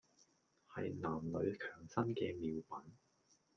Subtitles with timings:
[0.67, 2.91] 係男女強身嘅妙品